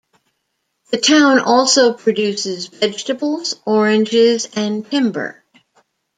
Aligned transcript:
The 0.89 0.97
town 0.97 1.37
also 1.37 1.93
produces 1.93 2.65
vegetables, 2.65 3.61
oranges 3.67 4.49
and 4.55 4.83
timber. 4.89 5.43